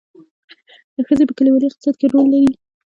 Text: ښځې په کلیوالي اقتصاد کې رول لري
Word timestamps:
ښځې 1.07 1.23
په 1.27 1.33
کلیوالي 1.37 1.65
اقتصاد 1.67 1.95
کې 1.99 2.07
رول 2.13 2.27
لري 2.33 2.51